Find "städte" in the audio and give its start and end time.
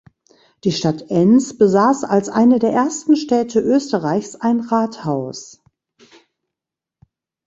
3.15-3.59